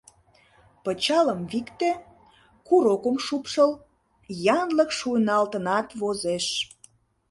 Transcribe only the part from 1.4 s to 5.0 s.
викте, курокым шупшыл— янлык